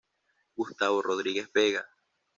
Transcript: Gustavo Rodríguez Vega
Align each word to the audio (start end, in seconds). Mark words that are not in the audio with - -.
Gustavo 0.57 0.97
Rodríguez 1.03 1.53
Vega 1.53 1.85